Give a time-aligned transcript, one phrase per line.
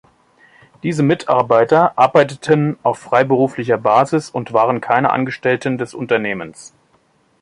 [0.81, 6.73] Diese Mitarbeiter arbeiteten auf freiberuflicher Basis und waren keine Angestellten des Unternehmens.